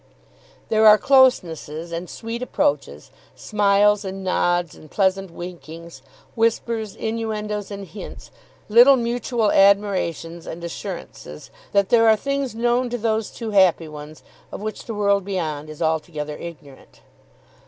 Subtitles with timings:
[0.69, 6.01] There are closenesses and sweet approaches, smiles and nods and pleasant winkings,
[6.33, 8.31] whispers, innuendoes and hints,
[8.67, 14.23] little mutual admirations and assurances that there are things known to those two happy ones
[14.51, 17.01] of which the world beyond is altogether ignorant.